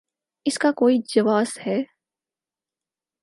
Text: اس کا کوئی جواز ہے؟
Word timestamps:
اس 0.45 0.57
کا 0.59 0.71
کوئی 0.71 0.97
جواز 1.09 1.57
ہے؟ 1.67 1.81